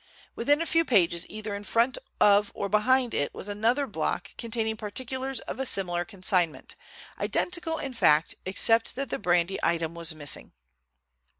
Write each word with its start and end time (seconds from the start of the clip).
Within 0.35 0.61
a 0.61 0.65
few 0.65 0.83
pages 0.83 1.29
either 1.29 1.53
in 1.53 1.63
front 1.63 1.99
of 2.19 2.51
or 2.55 2.67
behind 2.69 3.13
it 3.13 3.35
was 3.35 3.47
another 3.47 3.85
block 3.85 4.31
containing 4.35 4.75
particulars 4.75 5.41
of 5.41 5.59
a 5.59 5.63
similar 5.67 6.05
consignment, 6.05 6.75
identical, 7.19 7.77
in 7.77 7.93
fact, 7.93 8.33
except 8.43 8.95
that 8.95 9.11
the 9.11 9.19
brandy 9.19 9.59
item 9.61 9.93
was 9.93 10.15
missing. 10.15 10.53